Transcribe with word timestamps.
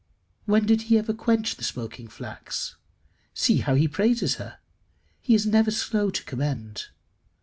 When 0.45 0.65
did 0.65 0.81
he 0.89 0.97
ever 0.97 1.13
quench 1.13 1.57
the 1.57 1.63
smoking 1.63 2.07
flax? 2.07 2.75
See 3.35 3.57
how 3.57 3.75
he 3.75 3.87
praises 3.87 4.37
her. 4.37 4.57
He 5.19 5.35
is 5.35 5.45
never 5.45 5.69
slow 5.69 6.09
to 6.09 6.23
commend. 6.23 6.87